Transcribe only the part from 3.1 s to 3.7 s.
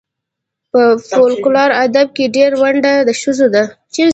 ښځو ده.